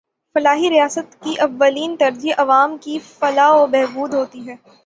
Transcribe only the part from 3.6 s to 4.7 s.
و بہبود ہوتی ہے